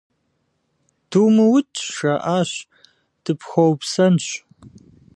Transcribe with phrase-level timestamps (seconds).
[1.09, 2.67] Думыукӏ,- жаӏащ,-
[3.23, 4.27] дыпхуэупсэнщ.